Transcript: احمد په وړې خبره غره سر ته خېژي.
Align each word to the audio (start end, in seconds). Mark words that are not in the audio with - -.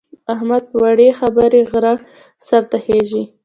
احمد 0.33 0.63
په 0.71 0.77
وړې 0.85 1.07
خبره 1.19 1.59
غره 1.71 1.93
سر 2.47 2.63
ته 2.69 2.77
خېژي. 2.83 3.23